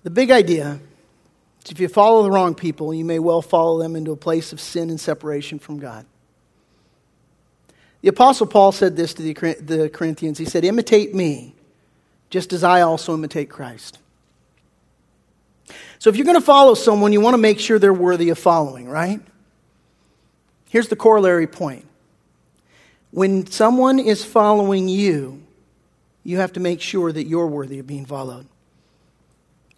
[0.05, 0.79] The big idea
[1.65, 4.53] is if you follow the wrong people, you may well follow them into a place
[4.53, 6.07] of sin and separation from God.
[8.03, 10.37] The Apostle Paul said this to the Corinthians.
[10.37, 11.55] He said, Imitate me,
[12.29, 13.99] just as I also imitate Christ.
[15.99, 18.39] So if you're going to follow someone, you want to make sure they're worthy of
[18.39, 19.23] following, right?
[20.69, 21.87] Here's the corollary point
[23.11, 25.43] when someone is following you,
[26.25, 28.47] you have to make sure that you're worthy of being followed.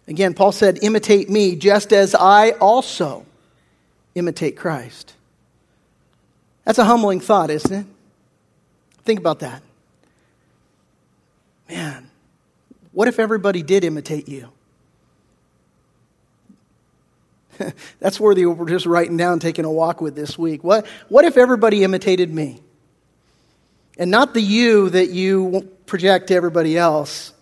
[0.07, 3.25] Again, Paul said, Imitate me just as I also
[4.15, 5.13] imitate Christ.
[6.63, 7.85] That's a humbling thought, isn't it?
[9.03, 9.61] Think about that.
[11.69, 12.09] Man,
[12.91, 14.49] what if everybody did imitate you?
[17.99, 20.63] That's worthy of just writing down, taking a walk with this week.
[20.63, 22.61] What, what if everybody imitated me?
[23.97, 27.33] And not the you that you project to everybody else,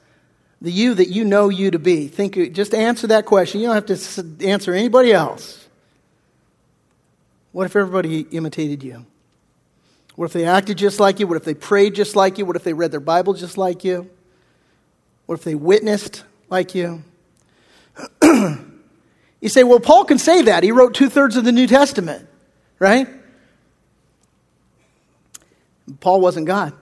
[0.65, 2.07] the you that you know you to be.
[2.07, 3.61] Think, just answer that question.
[3.61, 5.63] You don't have to answer anybody else.
[7.51, 9.05] What if everybody imitated you?
[10.15, 11.27] What if they acted just like you?
[11.27, 12.47] What if they prayed just like you?
[12.47, 14.09] What if they read their Bible just like you?
[15.27, 17.03] What if they witnessed like you?
[18.23, 18.65] you
[19.45, 20.63] say, well, Paul can say that.
[20.63, 22.27] He wrote two thirds of the New Testament,
[22.79, 23.07] right?
[25.99, 26.73] Paul wasn't God.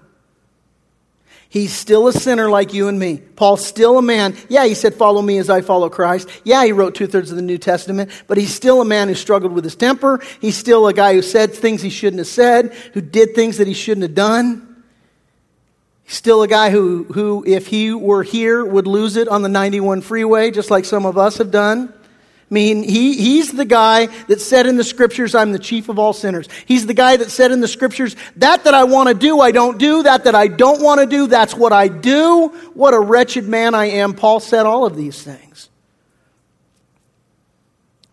[1.53, 3.17] He's still a sinner like you and me.
[3.17, 4.35] Paul's still a man.
[4.49, 6.27] Yeah, he said, Follow me as I follow Christ.
[6.43, 9.13] Yeah, he wrote two thirds of the New Testament, but he's still a man who
[9.13, 10.19] struggled with his temper.
[10.41, 13.67] He's still a guy who said things he shouldn't have said, who did things that
[13.67, 14.83] he shouldn't have done.
[16.05, 19.49] He's still a guy who, who, if he were here, would lose it on the
[19.49, 21.93] 91 freeway, just like some of us have done.
[22.53, 25.97] I mean, he, he's the guy that said in the scriptures, I'm the chief of
[25.97, 26.47] all sinners.
[26.67, 29.51] He's the guy that said in the scriptures, that that I want to do, I
[29.51, 30.03] don't do.
[30.03, 32.49] That that I don't want to do, that's what I do.
[32.75, 34.13] What a wretched man I am.
[34.13, 35.71] Paul said all of these things.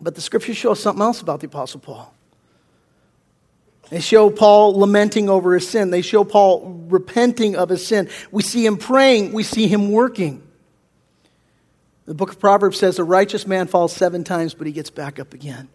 [0.01, 2.11] But the scriptures show something else about the Apostle Paul.
[3.91, 5.91] They show Paul lamenting over his sin.
[5.91, 8.09] They show Paul repenting of his sin.
[8.31, 9.33] We see him praying.
[9.33, 10.41] We see him working.
[12.11, 15.17] The book of Proverbs says a righteous man falls seven times, but he gets back
[15.17, 15.69] up again.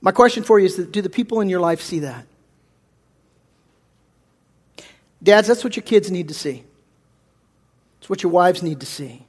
[0.00, 2.24] My question for you is do the people in your life see that?
[5.20, 6.62] Dads, that's what your kids need to see.
[7.98, 9.24] It's what your wives need to see.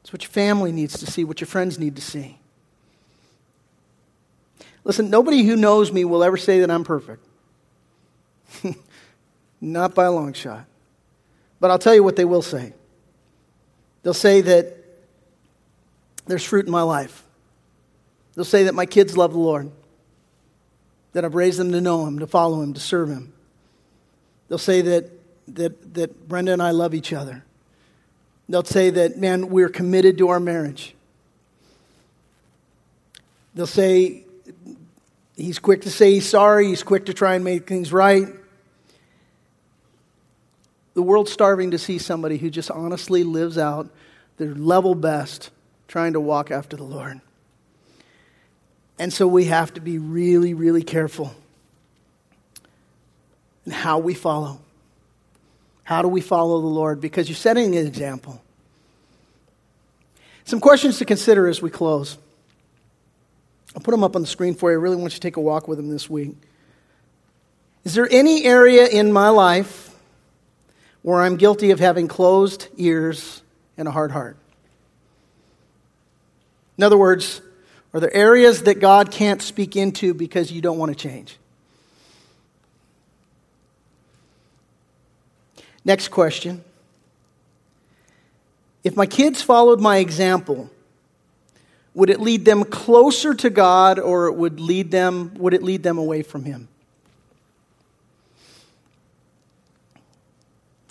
[0.00, 2.38] It's what your family needs to see, what your friends need to see.
[4.82, 7.22] Listen, nobody who knows me will ever say that I'm perfect.
[9.60, 10.64] Not by a long shot.
[11.60, 12.72] But I'll tell you what they will say.
[14.04, 14.76] They'll say that
[16.26, 17.24] there's fruit in my life.
[18.34, 19.70] They'll say that my kids love the Lord,
[21.14, 23.32] that I've raised them to know Him, to follow Him, to serve Him.
[24.48, 25.10] They'll say that,
[25.48, 27.44] that, that Brenda and I love each other.
[28.48, 30.94] They'll say that, man, we're committed to our marriage.
[33.54, 34.24] They'll say,
[35.34, 38.28] he's quick to say he's sorry, he's quick to try and make things right.
[40.94, 43.90] The world's starving to see somebody who just honestly lives out
[44.36, 45.50] their level best
[45.88, 47.20] trying to walk after the Lord.
[48.98, 51.34] And so we have to be really, really careful
[53.66, 54.60] in how we follow.
[55.82, 57.00] How do we follow the Lord?
[57.00, 58.40] Because you're setting an example.
[60.44, 62.18] Some questions to consider as we close.
[63.74, 64.78] I'll put them up on the screen for you.
[64.78, 66.36] I really want you to take a walk with them this week.
[67.84, 69.93] Is there any area in my life
[71.04, 73.42] where I'm guilty of having closed ears
[73.76, 74.38] and a hard heart.
[76.78, 77.42] In other words,
[77.92, 81.36] are there areas that God can't speak into because you don't want to change?
[85.84, 86.64] Next question.
[88.82, 90.70] If my kids followed my example,
[91.92, 95.98] would it lead them closer to God or would lead them would it lead them
[95.98, 96.68] away from him?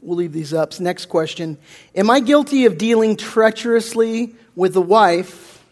[0.04, 0.78] We'll leave these up.
[0.80, 1.58] Next question
[1.96, 5.64] Am I guilty of dealing treacherously with the wife,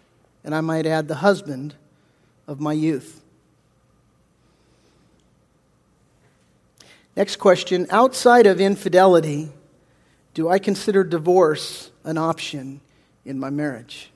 [0.44, 1.76] and I might add the husband,
[2.48, 3.22] of my youth?
[7.16, 9.50] Next question Outside of infidelity,
[10.34, 12.80] do I consider divorce an option
[13.26, 14.12] in my marriage?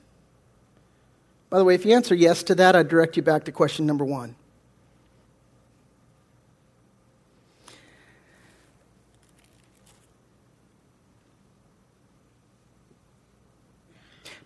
[1.50, 3.86] By the way, if you answer yes to that, I'd direct you back to question
[3.86, 4.34] number one.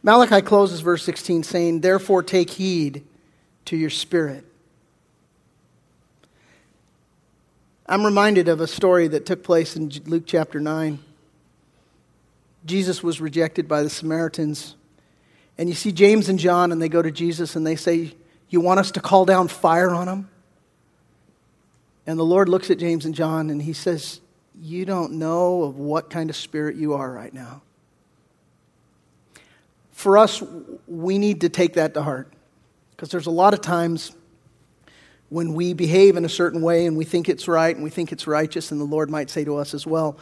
[0.02, 3.04] Malachi closes verse 16 saying, Therefore take heed
[3.66, 4.44] to your spirit.
[7.86, 11.00] I'm reminded of a story that took place in Luke chapter 9.
[12.64, 14.76] Jesus was rejected by the Samaritans.
[15.58, 18.14] And you see James and John, and they go to Jesus and they say,
[18.48, 20.30] You want us to call down fire on them?
[22.06, 24.20] And the Lord looks at James and John and he says,
[24.58, 27.62] You don't know of what kind of spirit you are right now
[30.00, 30.42] for us,
[30.86, 32.32] we need to take that to heart.
[32.92, 34.12] Because there's a lot of times
[35.28, 38.10] when we behave in a certain way and we think it's right and we think
[38.10, 40.16] it's righteous, and the Lord might say to us as well,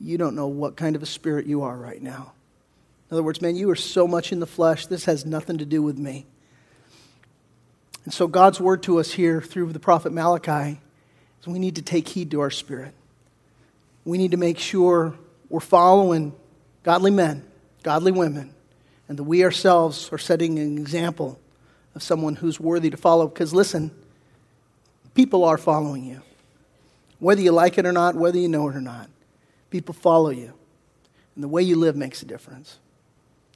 [0.00, 2.32] You don't know what kind of a spirit you are right now.
[3.08, 5.64] In other words, man, you are so much in the flesh, this has nothing to
[5.64, 6.26] do with me.
[8.04, 10.80] And so, God's word to us here through the prophet Malachi
[11.40, 12.92] is we need to take heed to our spirit.
[14.04, 15.14] We need to make sure
[15.48, 16.34] we're following
[16.82, 17.44] godly men,
[17.84, 18.52] godly women,
[19.08, 21.38] and that we ourselves are setting an example
[21.94, 23.28] of someone who's worthy to follow.
[23.28, 23.90] Because listen,
[25.14, 26.22] people are following you.
[27.18, 29.08] Whether you like it or not, whether you know it or not,
[29.70, 30.52] people follow you.
[31.34, 32.78] And the way you live makes a difference.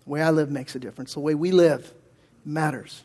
[0.04, 1.14] The way I live makes a difference.
[1.14, 1.92] The way we live
[2.44, 3.02] matters.